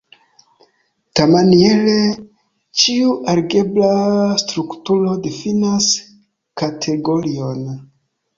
Tiamaniere, 1.17 1.97
ĉiu 2.83 3.11
algebra 3.35 3.91
strukturo 4.45 5.13
difinas 5.29 5.91
kategorion. 6.65 7.63